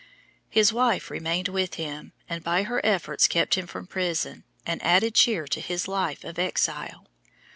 His 0.49 0.73
wife 0.73 1.11
remained 1.11 1.47
with 1.47 1.75
him, 1.75 2.13
and 2.27 2.43
by 2.43 2.63
her 2.63 2.83
efforts 2.83 3.27
kept 3.27 3.53
him 3.53 3.67
from 3.67 3.85
prison, 3.85 4.43
and 4.65 4.81
added 4.81 5.13
cheer 5.13 5.45
to 5.45 5.61
his 5.61 5.87
life 5.87 6.23
of 6.23 6.39
exile. 6.39 7.05